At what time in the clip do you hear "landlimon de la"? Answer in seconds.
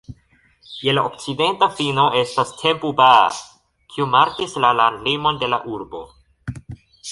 4.81-5.63